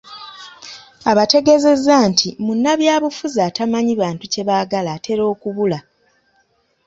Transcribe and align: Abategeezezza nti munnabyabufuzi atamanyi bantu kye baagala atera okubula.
Abategeezezza 1.11 1.95
nti 2.09 2.29
munnabyabufuzi 2.45 3.39
atamanyi 3.47 3.93
bantu 4.01 4.25
kye 4.31 4.43
baagala 4.47 4.89
atera 4.97 5.23
okubula. 5.33 5.79